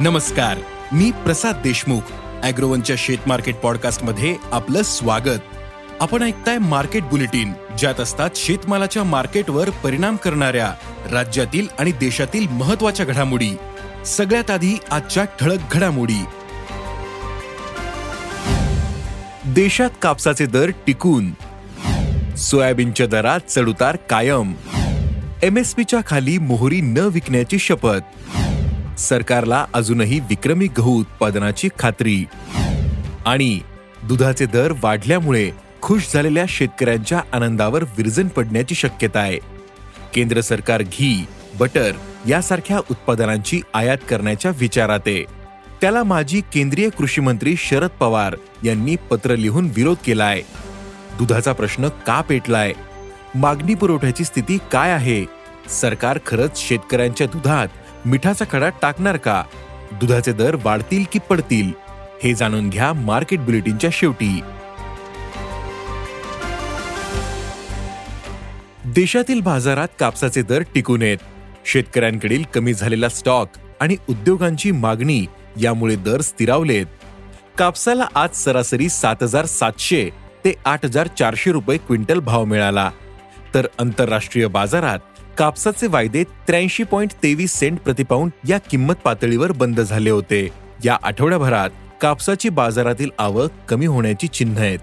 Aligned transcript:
नमस्कार 0.00 0.58
मी 0.92 1.10
प्रसाद 1.10 1.56
देशमुख 1.56 2.00
अॅग्रोवनच्या 2.42 2.96
शेत 2.98 3.18
मार्केट 3.26 3.56
पॉडकास्टमध्ये 3.56 4.36
आपलं 4.52 4.82
स्वागत. 4.82 5.40
आपण 6.00 6.22
ऐकताय 6.22 6.58
मार्केट 6.58 7.02
बुलेटिन 7.02 7.52
ज्यात 7.78 8.00
असतात 8.00 8.30
शेतमालाच्या 8.34 9.04
मार्केटवर 9.04 9.70
परिणाम 9.70 10.16
करणाऱ्या 10.16 10.74
राज्यातील 11.12 11.66
आणि 11.78 11.92
देशातील 11.92 12.48
महत्त्वाच्या 12.48 13.06
घडामोडी. 13.06 13.50
सगळ्यात 14.06 14.50
आधी 14.50 14.78
आजच्या 14.90 15.24
ठळक 15.24 15.58
घडामोडी. 15.72 16.24
देशात 19.46 19.90
कापसाचे 20.02 20.46
दर 20.46 20.70
टिकून. 20.86 21.30
सोयाबीनच्या 22.36 23.06
दरात 23.06 23.40
चढउतार 23.48 23.96
कायम. 23.96 24.54
एमएसपीच्या 25.42 26.00
खाली 26.06 26.38
मोहरी 26.38 26.80
न 26.80 26.98
विकण्याची 26.98 27.58
शपथ. 27.58 27.98
सरकारला 28.98 29.66
अजूनही 29.74 30.20
विक्रमी 30.20 30.66
गहू 30.66 31.00
उत्पादनाची 31.00 31.68
खात्री. 31.78 32.24
आणि 33.26 33.60
दुधाचे 34.04 34.46
दर 34.46 34.72
वाढल्यामुळे 34.82 35.50
खुश 35.82 36.12
झालेल्या 36.14 36.44
शेतकऱ्यांच्या 36.48 37.20
आनंदावर 37.32 37.82
विरजन 37.82 38.28
पडण्याची 38.28 38.74
शक्यता 38.74 39.18
आहे. 39.18 39.38
केंद्र 40.14 40.40
सरकार 40.40 40.82
घी 40.82 41.26
बटर 41.58 41.92
यासारख्या 42.28 42.78
उत्पादनांची 42.78 43.60
आयात 43.74 43.98
करण्याच्या 44.08 44.50
विचारात 44.58 45.00
आहे. 45.06 45.24
त्याला 45.80 46.02
माजी 46.02 46.40
केंद्रीय 46.40 46.88
कृषी 46.88 47.20
मंत्री 47.20 47.54
शरद 47.58 47.90
पवार 48.00 48.36
यांनी 48.64 48.96
पत्र 48.96 49.36
लिहून 49.36 49.70
विरोध 49.76 49.96
केलाय. 50.04 50.42
दुधाचा 51.18 51.52
प्रश्न 51.52 51.88
का 51.88 52.20
पेटलाय? 52.20 52.72
मागणी 53.34 53.74
पुरवठ्याची 53.74 54.24
स्थिती 54.24 54.58
काय 54.72 54.90
आहे? 54.90 55.24
सरकार 55.68 56.18
खरंच 56.26 56.68
शेतकऱ्यांच्या 56.68 57.26
दुधात 57.26 57.68
मिठाचा 58.06 58.44
खडा 58.50 58.68
टाकणार 58.68 59.16
का? 59.16 59.44
दुधाचे 59.92 60.32
दर 60.32 60.56
वाढतील 60.64 61.04
की 61.12 61.18
पडतील? 61.18 61.72
हे 62.24 62.34
जाणून 62.34 62.70
घ्या 62.70 62.92
मार्केट 62.92 63.40
बुलेटिनच्या 63.40 63.90
शेवटी. 63.92 64.40
देशातील 68.84 69.40
बाजारात 69.40 69.88
कापसाचे 70.00 70.42
दर 70.42 70.62
टिकून 70.74 71.02
येत 71.02 71.18
शेतकऱ्यांकडील 71.66 72.42
कमी 72.54 72.74
झालेला 72.74 73.08
स्टॉक 73.08 73.48
आणि 73.80 73.96
उद्योगांची 74.08 74.70
मागणी 74.70 75.26
यामुळे 75.56 75.96
दर 75.96 76.20
स्थिरावलेत. 76.20 76.86
कापसाला 77.58 78.06
आज 78.14 78.30
सरासरी 78.34 78.88
सात 78.88 79.16
हजार 79.22 79.44
सातशे 79.44 80.10
ते 80.44 80.54
आठ 80.64 80.84
हजार 80.84 81.06
चारशे 81.06 81.52
रुपये 81.52 81.78
क्विंटल 81.78 82.20
भाव 82.20 82.44
मिळाला. 82.44 82.90
तर 83.54 83.66
आंतरराष्ट्रीय 83.78 84.46
बाजारात 84.46 84.98
कापसाचे 85.38 85.86
वायदे 85.86 86.24
त्र्याऐंशी 86.24 86.82
पॉईंट 86.82 87.10
तेवीस 87.22 87.52
सेंट 87.54 87.78
प्रतिपाऊंड 87.78 88.30
या 88.48 88.58
किंमत 88.58 88.94
पातळीवर 88.94 89.52
बंद 89.52 89.80
झाले 89.80 90.10
होते. 90.10 90.48
या 90.84 90.98
आठवड्याभरात 91.02 91.70
कापसाची 92.00 92.48
बाजारातील 92.48 93.10
आवक 93.18 93.50
कमी 93.68 93.86
होण्याची 93.86 94.26
चिन्ह 94.26 94.60
आहेत. 94.60 94.78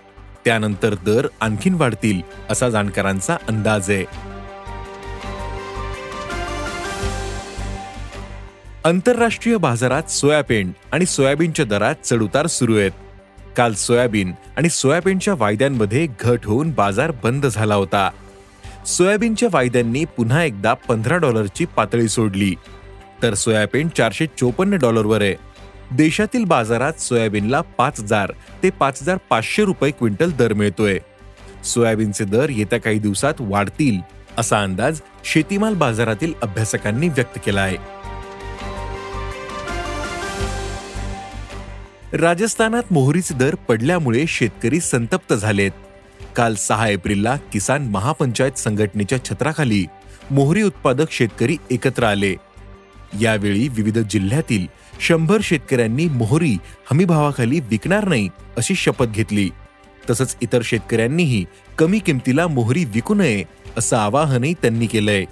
त्यानंतर 0.45 0.93
दर 0.93 1.27
आणखीन 1.41 1.73
वाढतील 1.73 2.21
असा 2.49 2.69
जाणकारांचा 2.69 3.37
अंदाज 3.47 3.89
आहे. 3.89 4.05
आंतरराष्ट्रीय 8.85 9.57
बाजारात 9.57 10.11
सोयाबीन 10.11 10.71
आणि 10.91 11.05
सोयाबीनच्या 11.05 11.65
दरात 11.65 11.95
चढउतार 12.05 12.47
सुरू 12.47 12.77
आहेत. 12.77 12.91
काल 13.57 13.73
सोयाबीन 13.73 14.31
आणि 14.57 14.69
सोयाबीनच्या 14.69 15.33
वायद्यांमध्ये 15.37 16.07
घट 16.19 16.45
होऊन 16.45 16.71
बाजार 16.71 17.11
बंद 17.23 17.45
झाला 17.45 17.75
होता. 17.75 18.09
सोयाबीनच्या 18.85 19.49
वायद्यांनी 19.51 20.05
पुन्हा 20.05 20.43
एकदा 20.43 20.73
पंधरा 20.73 21.17
डॉलरची 21.17 21.65
पातळी 21.65 22.07
सोडली. 22.09 22.55
तर 23.23 23.33
सोयाबीन 23.33 23.87
चारशे 23.87 24.25
चोपन्न 24.25 24.75
डॉलरवर 24.75 25.21
आहे. 25.21 25.35
देशातील 25.91 26.43
बाजारात 26.43 26.93
सोयाबीनला 26.93 27.61
पाच 27.61 27.99
हजार 27.99 28.31
ते 28.63 28.69
पाच 28.69 29.01
हजार 29.01 29.17
पाचशे 29.29 29.65
रुपये 29.65 29.91
क्विंटल 29.91 30.31
दर 30.31 30.53
मिळतोय. 30.53 30.99
सोयाबीनचे 31.63 32.23
दर 32.23 32.49
येत्या 32.49 32.79
काही 32.79 32.99
दिवसात 32.99 33.33
वाढतील 33.39 33.99
असा 34.37 34.61
अंदाज 34.63 35.01
शेतीमाल 35.25 35.73
बाजारातील 35.73 36.33
अभ्यासकांनी 36.41 37.09
व्यक्त 37.09 37.39
केला 37.45 37.61
आहे. 37.61 37.77
राजस्थानात 42.17 42.83
मोहरीचे 42.91 43.33
दर 43.33 43.55
पडल्यामुळे 43.55 44.25
शेतकरी 44.27 44.79
संतप्त 44.79 45.33
झालेत. 45.33 45.71
काल 46.35 46.55
सहा 46.55 46.87
एप्रिलला 46.87 47.35
किसान 47.53 47.87
महापंचायत 47.87 48.57
संघटनेच्या 48.57 49.25
छत्राखाली 49.25 49.85
मोहरी 50.31 50.61
उत्पादक 50.61 51.11
शेतकरी 51.11 51.57
एकत्र 51.71 52.03
आले. 52.03 52.35
यावेळी 53.21 53.67
विविध 53.67 53.99
जिल्ह्यातील 53.99 54.67
शंभर 55.01 55.37
शेतकऱ्यांनी 55.43 56.05
मोहरी 56.05 56.57
हमीभावाखाली 56.91 57.59
विकणार 57.59 58.07
नाही 58.07 58.29
अशी 58.57 58.75
शपथ 58.75 59.05
घेतली. 59.05 59.49
तसंच 60.09 60.37
इतर 60.41 60.61
शेतकऱ्यांनीही 60.63 61.45
कमी 61.77 61.99
किमतीला 61.99 62.47
मोहरी 62.47 62.85
विकू 62.85 63.13
नये 63.13 63.43
असं 63.77 63.97
आवाहनही 63.97 64.53
त्यांनी 64.53 64.87
केलंय. 64.87 65.25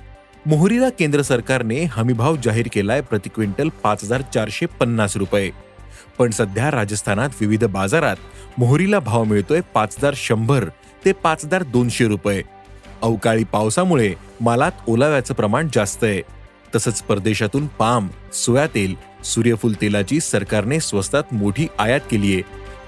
मोहरीला 0.45 0.89
केंद्र 0.89 1.21
सरकारने 1.21 1.83
हमीभाव 1.83 2.35
जाहीर 2.43 2.67
केलाय 2.73 3.01
प्रति 3.01 3.29
क्विंटल 3.35 3.69
पाच 3.69 4.03
हजार 4.03 4.21
चारशे 4.33 4.65
पन्नास 4.65 5.17
रुपये. 5.17 5.51
पण 6.17 6.31
सध्या 6.31 6.71
राजस्थानात 6.71 7.29
विविध 7.41 7.63
बाजारात 7.63 8.15
मोहरीला 8.57 8.99
भाव 8.99 9.23
मिळतोय 9.23 9.61
पाच 9.73 9.95
हजार 9.97 10.13
शंभर 10.17 10.65
ते 11.05 11.11
पाच 11.11 11.45
हजार 11.45 11.63
दोनशे 11.63 12.07
रुपये. 12.07 12.41
अवकाळी 13.01 13.43
पावसामुळे 13.43 14.13
मालात 14.41 14.71
ओलाव्याचं 14.87 15.33
प्रमाण 15.33 15.67
जास्त 15.73 16.03
आहे. 16.03 16.21
तसंच 16.75 17.01
परदेशातून 17.01 17.67
पाम 17.67 18.07
सोया 18.33 18.67
तेल 18.67 18.95
सूर्यफूल 19.23 19.73
तेलाची 19.81 20.19
सरकारने 20.19 20.79
स्वस्तात 20.79 21.23
मोठी 21.31 21.67
आयात 21.79 21.99
केली 22.11 22.33
आहे. 22.33 22.41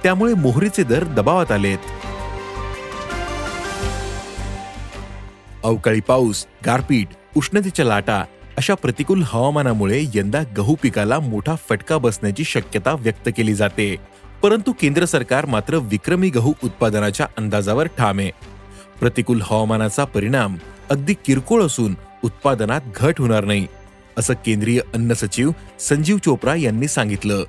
त्यामुळे 0.04 0.34
मोहरीचे 0.34 0.84
दर 0.84 1.04
दबावात 1.04 1.52
आलेत 1.52 1.78
अवकाळी 5.64 6.00
पाऊस 6.00 6.46
गारपीट 6.66 7.08
उष्णतेच्या 7.38 7.86
लाटा 7.86 8.24
अशा 8.58 8.74
प्रतिकूल 8.74 9.24
हवामानामुळे 9.26 10.04
यंदा 10.16 10.42
गहू 10.58 10.76
पिकाला 10.82 11.20
मोठा 11.20 11.56
फटका 11.70 11.98
बसण्याची 11.98 12.44
शक्यता 12.44 12.94
व्यक्त 12.94 13.30
केली 13.38 13.54
जाते. 13.54 13.96
परंतु 14.46 14.72
केंद्र 14.72 15.06
सरकार 15.06 15.46
मात्र 15.46 15.78
विक्रमी 15.78 16.30
गहू 16.30 16.54
उत्पादनाच्या 16.64 17.26
अंदाजावर 17.38 17.88
ठाम 17.88 18.20
आहे. 18.20 18.32
प्रतिकूल 19.00 19.42
हवामानाचा 19.42 20.04
परिणाम 20.04 20.56
अगदी 20.90 21.14
किरकोळ 21.26 21.64
असून 21.64 21.96
उत्पादनात 22.24 22.82
घट 22.96 23.20
होणार 23.20 23.44
नाही 23.44 23.68
असं 24.18 24.34
केंद्रीय 24.34 24.80
अन्न 24.94 25.14
सचिव 25.14 25.52
संजीव 25.80 26.18
चोप्रा 26.18 26.56
यांनी 26.56 26.88
सांगितलं. 26.88 27.44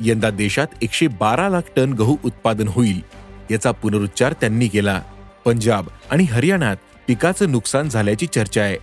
यंदा 0.00 0.30
देशात 0.30 0.66
एकशे 0.82 1.06
बारा 1.06 1.48
लाख 1.48 1.62
टन 1.76 1.92
गहू 1.92 2.16
उत्पादन 2.24 2.68
होईल 2.68 3.00
याचा 3.50 3.70
पुनरुच्चार 3.70 4.32
त्यांनी 4.32 4.68
केला. 4.68 5.02
पंजाब 5.44 5.86
आणि 6.10 6.24
हरियाणात 6.24 6.76
पिकाचं 7.08 7.52
नुकसान 7.52 7.88
झाल्याची 7.88 8.26
चर्चा 8.26 8.62
आहे. 8.62 8.76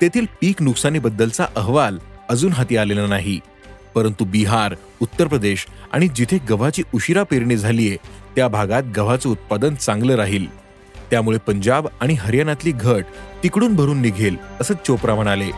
तेथील 0.00 0.26
पीक 0.40 0.62
नुकसानीबद्दलचा 0.62 1.46
अहवाल 1.56 1.98
अजून 2.28 2.52
हाती 2.52 2.76
आलेला 2.76 3.06
नाही. 3.06 3.40
परंतु 3.94 4.24
बिहार 4.24 4.74
उत्तर 5.00 5.26
प्रदेश 5.26 5.66
आणि 5.92 6.08
जिथे 6.08 6.38
गव्हाची 6.50 6.82
उशिरा 6.94 7.22
पेरणी 7.22 7.56
झालीये 7.56 7.96
त्या 8.36 8.48
भागात 8.48 8.82
गव्हाचं 8.96 9.28
उत्पादन 9.28 9.74
चांगलं 9.74 10.14
राहील. 10.14 10.46
त्यामुळे 11.10 11.38
पंजाब 11.38 11.86
आणि 12.00 12.14
हरियाणातली 12.14 12.72
घट 12.72 13.04
तिकडून 13.42 13.74
भरून 13.74 14.00
निघेल 14.02 14.36
असं 14.60 14.74
चोप्रा 14.86 15.14
म्हणाले. 15.14 15.50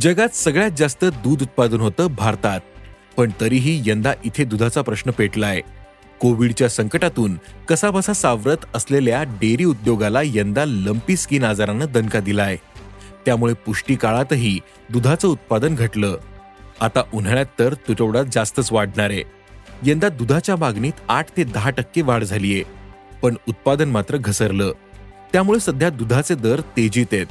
जगात 0.00 0.34
सगळ्यात 0.34 0.70
जास्त 0.78 1.04
दूध 1.04 1.42
उत्पादन 1.42 1.80
होतं 1.80 2.06
भारतात 2.06 2.60
पण 3.16 3.30
तरीही 3.40 3.82
यंदा 3.86 4.12
इथे 4.24 4.44
दुधाचा 4.44 4.82
प्रश्न 4.82 5.10
पेटलाय. 5.10 5.60
कोविडच्या 6.20 6.68
संकटातून 6.68 7.38
कसाबसा 7.68 8.12
सावरत 8.12 8.56
असलेल्या 8.74 9.22
डेअरी 9.22 9.64
उद्योगाला 9.64 10.20
यंदा 10.24 10.64
लंपी 10.64 11.16
स्किन 11.16 11.44
आजारानं 11.44 11.86
दणका 11.94 12.20
दिलाय. 12.20 12.56
त्यामुळे 13.26 13.54
पुष्टी 13.66 13.94
काळातही 13.94 14.58
दुधाचं 14.90 15.28
उत्पादन 15.28 15.74
घटलं. 15.74 16.18
आता 16.80 17.02
उन्हाळ्यात 17.14 17.46
तर 17.58 17.74
तुटवडा 17.74 18.22
जास्तच 18.22 18.72
वाढणार. 18.72 19.10
आहे 19.10 19.22
यंदा 19.82 20.08
दुधाच्या 20.08 20.56
मागणीत 20.56 20.92
आठ 21.08 21.26
ते 21.36 21.44
दहा 21.44 21.70
टक्के 21.70 22.02
वाढ 22.02 22.24
झालीये 22.24 22.62
पण 23.22 23.34
उत्पादन 23.48 23.88
मात्र 23.88 24.16
घसरलं. 24.16 24.72
त्यामुळे 25.32 25.60
सध्या 25.60 25.90
दुधाचे 25.90 26.34
दर 26.34 26.60
तेजीत 26.60 27.06
आहेत. 27.12 27.26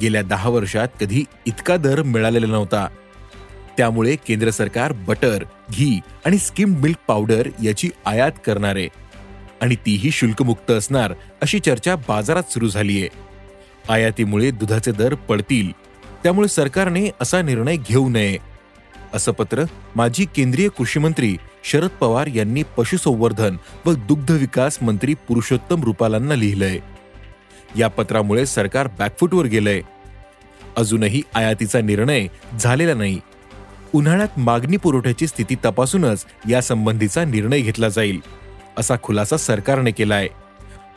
गेल्या 0.00 0.22
दहा 0.22 0.48
वर्षात 0.48 0.88
कधी 1.00 1.24
इतका 1.46 1.76
दर 1.76 2.02
मिळालेला 2.02 2.46
नव्हता. 2.46 2.86
त्यामुळे 3.76 4.16
केंद्र 4.16 4.50
सरकार 4.50 4.92
बटर 4.92 5.44
घी 5.72 6.00
आणि 6.26 6.38
स्किम 6.38 6.74
मिल्क 6.74 6.96
पावडर 7.08 7.48
याची 7.62 7.90
आयात 8.06 8.32
करणार. 8.46 8.76
आहे 8.76 8.88
आणि 9.60 9.74
तीही 9.86 10.10
शुल्कमुक्त 10.10 10.70
असणार 10.70 11.12
अशी 11.42 11.58
चर्चा 11.58 11.96
बाजारात 11.96 12.52
सुरू 12.52 12.68
झालीय. 12.68 13.06
आयातीमुळे 13.88 14.50
दुधाचे 14.50 14.92
दर 14.92 15.14
पडतील. 15.14 15.72
त्यामुळे 16.22 16.48
सरकारने 16.48 17.10
असा 17.20 17.42
निर्णय 17.42 17.76
घेऊ 17.76 18.08
नये. 18.08 18.38
असं 19.14 19.32
पत्र 19.32 19.64
माजी 19.96 20.24
केंद्रीय 20.24 20.68
कृषी 20.68 20.98
मंत्री 20.98 21.36
शरद 21.64 21.88
पवार 21.88 22.26
यांनी 22.26 22.62
पशुसंवर्धन 22.76 23.56
व 23.86 23.92
दुग्ध 23.92 24.30
विकास 24.30 24.78
मंत्री 24.82 25.14
पुरुषोत्तम 25.14 25.82
रुपालांना 25.82 26.34
लिहिलंय. 26.34 26.78
या 27.76 27.88
पत्रामुळे 27.88 28.46
सरकार 28.46 28.86
बॅकफुटवर 28.98 29.44
गेलंय. 29.44 29.80
अजूनही 30.76 31.22
आयातीचा 31.34 31.80
निर्णय 31.80 32.26
झालेला 32.60 32.94
नाही. 32.94 33.20
उन्हाळ्यात 33.94 34.38
मागणी 34.38 34.76
पुरवठ्याची 34.76 35.26
स्थिती 35.26 35.54
तपासूनच 35.64 36.24
यासंबंधीचा 36.48 37.24
निर्णय 37.24 37.60
घेतला 37.60 37.88
जाईल 37.88 38.20
असा 38.78 38.94
खुलासा 39.02 39.36
सरकारने 39.36 39.90
केलाय. 39.90 40.28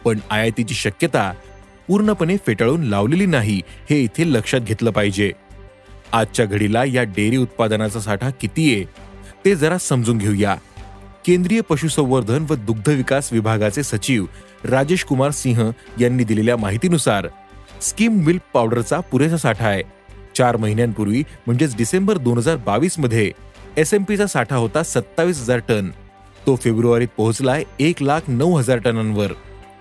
पण 0.04 0.20
आयातीची 0.30 0.74
शक्यता 0.74 1.34
पूर्णपणे 1.92 2.36
फेटाळून 2.46 2.84
लावलेली 2.84 3.26
नाही 3.26 3.62
हे 3.90 4.00
इथे 4.04 4.24
लक्षात 4.34 4.60
घेतलं 4.60 4.92
पाहिजे. 4.92 5.32
आजच्या 6.14 6.46
घडीला 6.46 6.84
या 6.86 7.04
डेअरी 7.04 7.38
उत्पादनाचा 7.38 8.00
साठा 8.00 8.30
किती 8.30 8.74
आहे 8.74 8.84
ते 9.46 9.56
जरा 9.56 9.78
समजून 9.78 10.18
घेऊया. 10.18 10.56
केंद्रीय 11.26 11.62
पशुसंवर्धन 11.62 12.46
व 12.50 12.56
दुग्ध 12.56 12.90
विकास 12.90 13.34
विभागाचे 13.34 13.84
सचिव 13.84 14.26
राजेश 14.64 15.04
कुमार 15.04 15.32
सिंह 15.32 15.72
यांनी 16.00 16.24
दिलेल्या 16.24 16.58
माहितीनुसार 16.58 17.28
स्कीम 17.82 18.24
मिल्क 18.26 18.42
पावडरचा 18.54 19.00
पुरेसा 19.00 19.38
साठा 19.38 19.68
आहे. 19.68 19.84
चार 20.36 20.58
महिन्यांपूर्वी 20.58 21.24
म्हणजेच 21.46 21.78
डिसेंबर 21.78 22.18
दोन 22.18 22.38
हजार 22.38 22.58
बावीसमध्ये 22.58 23.32
एस 23.78 23.94
एम 23.94 24.04
पीचा 24.04 24.28
साठा 24.28 24.56
होता 24.56 24.84
सत्तावीस 24.84 25.42
हजार 25.42 25.60
टन. 25.60 25.90
तो 26.48 26.56
फेब्रुवारीत 26.56 27.08
पोहोचलाय 27.18 27.64
एक 27.80 28.04
लाख 28.04 28.22
नऊ 28.28 28.58
हजार 28.58 28.78
टनांवर. 28.78 29.34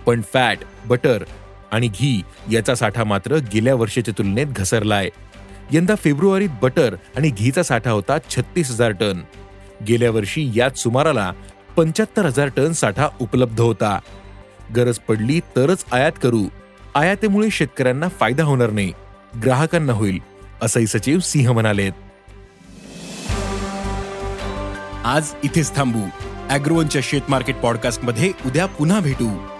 पण 0.06 0.20
फॅट 0.32 0.58
बटर 0.86 1.24
आणि 1.72 1.88
घी 1.88 2.22
याचा 2.50 2.74
साठा 2.74 3.04
मात्र 3.04 3.36
गेल्या 3.54 3.74
वर्षाच्या 3.74 4.14
तुलनेत 4.18 4.46
घसरलाय. 4.46 5.08
यंदा 5.72 5.94
फेब्रुवारीत 5.94 6.48
बटर 6.62 6.94
आणि 7.16 7.30
घीचा 7.30 7.62
साठा 7.62 7.90
होता 7.90 8.18
छत्तीस 8.30 8.70
हजार 8.70 8.90
टन. 8.90 9.20
गेल्या 9.88 10.10
वर्षी 10.10 10.50
याच 10.54 10.78
सुमाराला 10.78 11.32
पंच्याहत्तर 11.76 12.26
हजार 12.26 12.48
टन 12.56 12.72
साठा 12.72 13.08
उपलब्ध 13.20 13.60
होता. 13.60 13.98
गरज 14.76 14.98
पडली 14.98 15.40
तरच 15.40 15.84
आयात 15.92 16.12
करू. 16.22 16.44
आयातीमुळे 16.94 17.50
शेतकऱ्यांना 17.50 18.08
फायदा 18.08 18.44
होणार 18.44 18.70
नाही. 18.70 18.92
ग्राहकांना 19.44 19.92
होईल 19.92 20.18
असंही 20.62 20.86
सचिव 20.86 21.18
सिंह 21.18 21.52
म्हणाले 21.52 21.90
आज 25.04 25.30
इथेच 25.44 25.76
थांबू. 25.76 26.02
अॅग्रोवनच्या 26.50 27.00
शेत 27.04 27.20
मार्केट 27.28 27.56
पॉडकास्टमध्ये 27.56 28.32
उद्या 28.46 28.66
पुन्हा 28.66 29.00
भेटू. 29.00 29.59